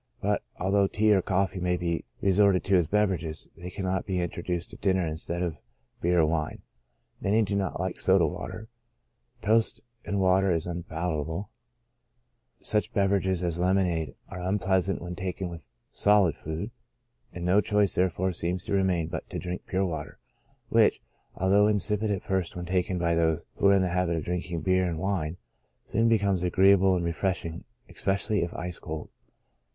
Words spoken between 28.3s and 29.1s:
if ice cold.